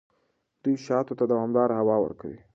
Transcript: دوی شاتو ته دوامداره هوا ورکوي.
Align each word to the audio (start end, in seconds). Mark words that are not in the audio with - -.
دوی 0.63 0.75
شاتو 0.85 1.13
ته 1.19 1.23
دوامداره 1.31 1.73
هوا 1.81 1.95
ورکوي. 2.01 2.39